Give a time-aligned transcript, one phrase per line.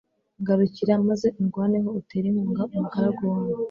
[0.41, 3.55] ngarukira maze undwaneho, utere inkunga umugaragu wawe